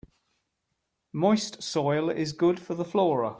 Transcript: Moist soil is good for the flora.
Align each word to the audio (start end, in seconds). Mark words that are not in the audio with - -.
Moist 1.13 1.61
soil 1.61 2.09
is 2.09 2.33
good 2.33 2.59
for 2.59 2.73
the 2.73 2.83
flora. 2.83 3.29